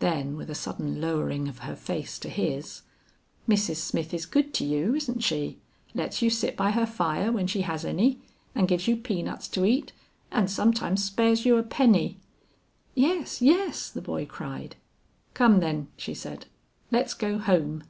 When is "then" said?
0.00-0.36, 15.60-15.88